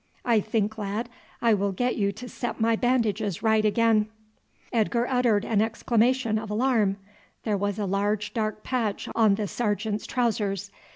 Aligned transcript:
I 0.25 0.39
think, 0.39 0.79
lad, 0.79 1.09
I 1.43 1.53
will 1.53 1.71
get 1.71 1.95
you 1.95 2.11
to 2.11 2.27
set 2.27 2.59
my 2.59 2.75
bandages 2.75 3.43
right 3.43 3.63
again." 3.63 4.07
Edgar 4.73 5.05
uttered 5.07 5.45
an 5.45 5.61
exclamation 5.61 6.39
of 6.39 6.49
alarm. 6.49 6.97
There 7.43 7.55
was 7.55 7.77
a 7.77 7.85
large 7.85 8.33
dark 8.33 8.63
patch 8.63 9.07
on 9.13 9.35
the 9.35 9.47
sergeant's 9.47 10.07
trousers. 10.07 10.71